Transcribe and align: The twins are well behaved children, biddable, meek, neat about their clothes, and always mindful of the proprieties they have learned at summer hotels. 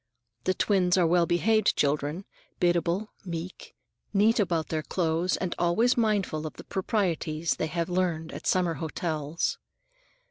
The 0.45 0.55
twins 0.55 0.97
are 0.97 1.05
well 1.05 1.27
behaved 1.27 1.75
children, 1.77 2.25
biddable, 2.59 3.13
meek, 3.23 3.75
neat 4.15 4.39
about 4.39 4.69
their 4.69 4.81
clothes, 4.81 5.37
and 5.37 5.53
always 5.59 5.95
mindful 5.95 6.47
of 6.47 6.53
the 6.53 6.63
proprieties 6.63 7.57
they 7.57 7.67
have 7.67 7.87
learned 7.87 8.31
at 8.31 8.47
summer 8.47 8.73
hotels. 8.73 9.59